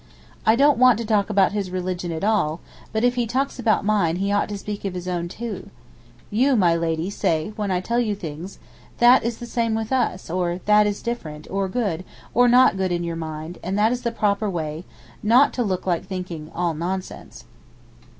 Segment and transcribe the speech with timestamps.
[0.47, 2.59] 'I don't want to talk about his religion at all,
[2.91, 5.69] but if he talks about mine he ought to speak of his own, too.
[6.31, 8.57] You, my Lady, say, when I tell you things,
[8.97, 12.03] that is the same with us, or that is different, or good,
[12.33, 14.85] or not good in your mind, and that is the proper way,
[15.21, 17.45] not to look like thinking "all nonsense."